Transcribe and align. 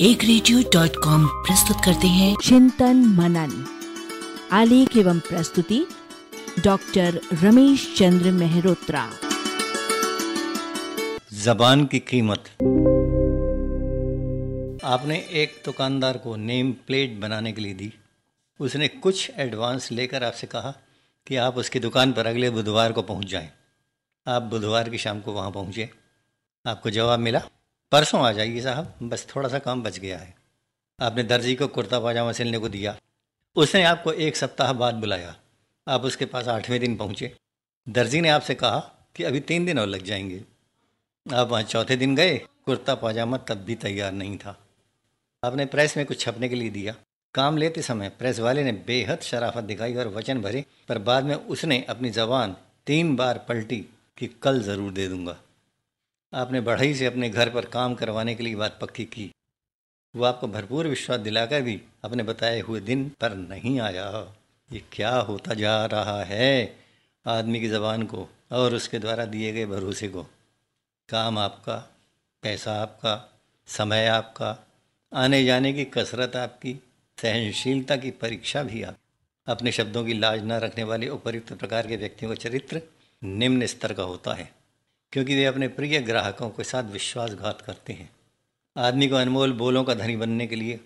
एक 0.00 0.24
radio 0.24 0.62
dot 0.72 0.90
com 1.04 1.26
प्रस्तुत 1.26 1.76
करते 1.84 2.06
हैं। 2.06 2.36
चिंतन 2.44 2.96
मनन 2.96 3.66
आलेख 4.52 4.96
एवं 4.96 5.20
प्रस्तुति 5.20 5.86
डॉक्टर 6.64 7.20
रमेश 7.42 7.94
चंद्र 7.98 8.30
मेहरोत्रा। 8.30 9.10
जबान 11.32 11.86
की 11.86 11.98
कीमत। 11.98 12.44
आपने 14.84 15.16
एक 15.16 15.62
दुकानदार 15.64 16.18
को 16.18 16.36
नेम 16.36 16.72
प्लेट 16.72 17.20
बनाने 17.20 17.52
के 17.52 17.60
लिए 17.60 17.74
दी। 17.74 17.92
उसने 18.60 18.88
कुछ 18.88 19.30
एडवांस 19.36 19.92
लेकर 19.92 20.24
आपसे 20.24 20.46
कहा 20.46 20.74
कि 21.26 21.36
आप 21.36 21.56
उसकी 21.56 21.80
दुकान 21.80 22.12
पर 22.12 22.26
अगले 22.26 22.50
बुधवार 22.50 22.92
को 22.92 23.02
पहुँच 23.02 23.26
जाएँ। 23.26 23.50
आप 24.28 24.42
बुधवार 24.42 24.88
की 24.88 24.98
शाम 24.98 25.20
को 25.20 25.32
वहाँ 25.32 25.50
पहुँचे। 25.50 25.90
आपको 26.66 26.90
जवाब 26.90 27.18
मिला? 27.18 27.40
परसों 27.92 28.20
आ 28.20 28.32
जाइए 28.32 28.60
साहब, 28.60 28.94
बस 29.02 29.26
थोड़ा 29.36 29.48
सा 29.48 29.58
काम 29.58 29.82
बच 29.82 29.98
गया 29.98 30.18
है। 30.18 30.34
आपने 31.00 31.22
दर्जी 31.22 31.54
को 31.54 31.66
कुर्ता 31.66 32.00
पाजामा 32.00 32.32
सिलने 32.32 32.58
को 32.58 32.68
दिया। 32.68 32.96
उसने 33.56 33.82
आपको 33.82 34.12
एक 34.12 34.36
सप्ताह 34.36 34.72
बाद 34.72 34.94
बुलाया। 34.94 35.36
आप 35.88 36.02
उसके 36.02 36.26
पास 36.26 36.48
आठवें 36.48 36.80
दिन 36.80 36.96
पहुँचे। 36.96 37.36
दर्जी 37.88 38.20
ने 38.20 38.28
आपसे 38.28 38.54
कहा 38.54 38.78
कि 39.16 39.24
अभी 39.24 39.40
तीन 39.40 39.66
दिन 39.66 39.78
और 39.78 39.86
लग 39.86 40.02
जाएँगे। 40.02 40.44
आप 41.34 41.48
वहाँ 41.48 41.62
चौथे 41.62 41.96
दिन 41.96 42.16
गए, 42.16 42.38
कुर्ता 42.38 42.94
पाजामा 42.94 43.36
तब 43.36 43.54
भी 43.54 43.74
तैयार 43.74 44.12
नहीं 44.12 44.38
था। 44.38 44.58
आपने 45.44 45.66
प्रेस 45.66 45.96
में 45.96 46.06
कुछ 46.06 46.20
छपने 46.20 46.48
के 46.48 46.54
लिए 46.54 46.70
दिया। 46.70 46.94
काम 47.34 47.56
लेते 47.56 47.82
समय 47.82 48.08
प्रेस 48.08 48.38
वाले 48.38 48.64
ने 48.64 48.72
बेहद 48.72 49.20
शराफत 49.20 49.64
दिखाई 49.64 49.94
और 49.94 50.08
वचन 50.08 50.40
भरे, 50.40 50.64
पर 50.88 50.98
बाद 50.98 51.24
में 51.24 51.34
उसने 51.34 51.86
अपनी 51.88 52.10
जबान 52.10 52.56
तीन 52.86 53.16
बार 53.16 53.46
पलटी 53.48 53.86
कि 54.18 54.26
कल 54.42 54.62
ज़रूर 54.62 54.92
दे 54.92 55.08
दूँगा। 55.08 55.36
आपने 56.36 56.60
बढ़ई 56.60 56.94
से 56.94 57.06
अपने 57.06 57.30
घर 57.30 57.50
पर 57.50 57.64
काम 57.64 57.94
करवाने 57.94 58.34
के 58.34 58.42
लिए 58.42 58.54
बात 58.54 58.78
पक्की 58.80 59.04
की। 59.04 59.30
वो 60.16 60.24
आपको 60.24 60.48
भरपूर 60.48 60.86
विश्वास 60.86 61.20
दिलाकर 61.20 61.62
भी 61.62 61.82
अपने 62.04 62.22
बताए 62.22 62.60
हुए 62.60 62.80
दिन 62.80 63.12
पर 63.20 63.34
नहीं 63.34 63.80
आया। 63.80 64.34
ये 64.72 64.82
क्या 64.92 65.16
होता 65.16 65.54
जा 65.54 65.86
रहा 65.86 66.24
है 66.24 66.76
आदमी 67.26 67.60
की 67.60 67.68
ज़बान 67.68 68.02
को 68.02 68.28
और 68.52 68.74
उसके 68.74 68.98
द्वारा 68.98 69.24
दिए 69.24 69.52
गए 69.52 69.66
भरोसे 69.66 70.08
को? 70.08 70.22
काम 71.08 71.38
आपका, 71.38 71.90
पैसा 72.42 72.72
आपका, 72.72 73.38
समय 73.66 74.06
आपका, 74.06 74.66
आने 75.14 75.44
जाने 75.44 75.72
की 75.72 75.84
कसरत 75.84 76.36
आपकी, 76.36 76.82
सहनशीलता 77.22 77.96
की 77.96 78.10
परीक्षा 78.10 78.62
भी 78.62 78.82
आप। 78.82 78.96
अपने 79.46 79.72
शब्दों 79.72 80.04
की 80.04 80.14
लाज 80.14 80.42
न 80.42 80.52
रखने 80.52 80.84
वाले 80.84 81.08
उपयुक्त 81.08 81.52
प्रकार 81.52 81.86
के 81.86 81.96
व्यक्तियों 81.96 82.30
का 82.30 82.34
चरित्र 82.34 82.82
निम्न 83.24 83.66
स्तर 83.66 83.92
का 83.92 84.02
होता 84.02 84.34
है। 84.34 84.55
क्योंकि 85.16 85.34
वे 85.34 85.44
अपने 85.44 85.66
प्रिय 85.68 85.98
ग्राहकों 86.00 86.48
के 86.48 86.64
साथ 86.64 86.90
विश्वासघात 86.92 87.60
करते 87.60 87.92
हैं। 87.92 88.08
आदमी 88.76 89.08
को 89.08 89.16
अनमोल 89.16 89.52
बोलों 89.52 89.84
का 89.84 89.94
धनी 89.94 90.16
बनने 90.16 90.46
के 90.46 90.56
लिए 90.56 90.80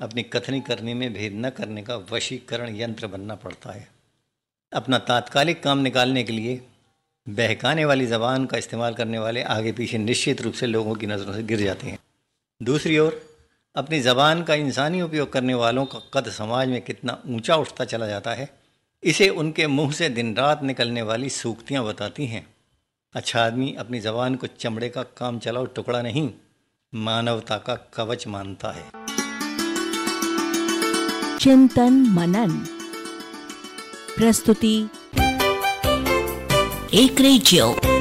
अपनी 0.00 0.22
कथनी 0.22 0.60
करने 0.60 0.94
में 0.94 1.12
भेद 1.14 1.32
न 1.36 1.50
करने 1.50 1.82
का 1.82 1.96
वशीकरण 2.12 2.76
यंत्र 2.76 3.06
बनना 3.06 3.34
पड़ता 3.34 3.72
है। 3.72 3.88
अपना 4.72 4.98
तात्कालिक 4.98 5.62
काम 5.62 5.78
निकालने 5.78 6.22
के 6.24 6.32
लिए 6.32 6.60
बहकाने 7.26 7.84
वाली 7.84 8.06
ज़बान 8.06 8.46
का 8.46 8.58
इस्तेमाल 8.58 8.94
करने 8.94 9.18
वाले 9.18 9.42
आगे 9.42 9.72
पीछे 9.72 9.98
निश्चित 9.98 10.42
रूप 10.42 10.54
से 10.54 10.66
लोगों 10.66 10.94
की 10.94 11.06
नज़रों 11.06 11.34
से 11.34 11.42
गिर 11.42 11.60
जाते 11.60 11.86
हैं। 11.86 11.98
दूसरी 12.60 12.98
ओर, 12.98 13.20
अपनी 13.76 14.00
ज़बान 14.00 14.42
का 14.42 14.54
इंसानी 14.54 15.02
उपयोग 15.02 15.32
करने 15.32 15.54
वालों 15.54 15.86
का 15.86 16.02
कद 16.14 16.30
समाज 16.30 16.68
में 16.68 16.80
कितना 16.82 17.22
ऊँचा 17.28 17.56
उठता 17.56 17.84
चला 17.84 18.06
जाता 18.06 18.34
है, 18.34 18.48
इसे 19.02 19.28
उनके 19.28 19.66
मुँह 19.66 19.92
से 19.92 20.08
दिन 20.08 20.34
रात 20.36 20.62
निकलने 20.62 21.02
वाली 21.02 21.30
सूक्तियाँ 21.30 21.84
बताती 21.84 22.26
हैं। 22.26 22.46
अच्छा 23.14 23.44
आदमी 23.44 23.74
अपनी 23.78 24.00
जबान 24.00 24.34
को 24.34 24.46
चमड़े 24.46 24.88
का 24.88 25.02
काम 25.02 25.38
चलाओ, 25.38 25.64
टुकड़ा 25.64 26.02
नहीं, 26.02 26.30
मानवता 26.94 27.58
का 27.58 27.74
कवच 27.74 28.26
मानता 28.26 28.72
है। 28.72 28.84
चिंतन 31.38 31.92
मनन। 31.92 32.50
प्रस्तुति, 34.16 34.88
एक 36.94 37.20
रेडियो। 37.20 37.91